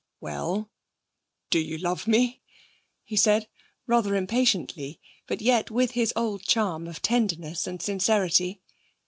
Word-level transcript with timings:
'Well, 0.19 0.71
do 1.51 1.59
you 1.59 1.77
love 1.77 2.07
me?' 2.07 2.41
he 3.03 3.15
said 3.15 3.47
rather 3.85 4.15
impatiently, 4.15 4.99
but 5.27 5.41
yet 5.43 5.69
with 5.69 5.91
his 5.91 6.11
old 6.15 6.41
charm 6.41 6.87
of 6.87 7.03
tenderness 7.03 7.67
and 7.67 7.79
sincerity. 7.83 8.63